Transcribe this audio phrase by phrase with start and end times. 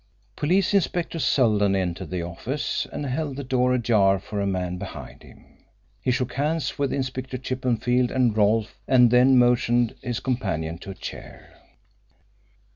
[0.35, 5.21] Police Inspector Seldon entered the office, and held the door ajar for a man behind
[5.21, 5.45] him.
[6.01, 10.95] He shook hands with Inspector Chippenfield and Rolfe, and then motioned his companion to a
[10.95, 11.53] chair.